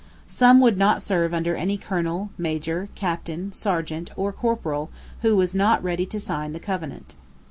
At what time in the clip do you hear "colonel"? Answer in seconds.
1.77-2.31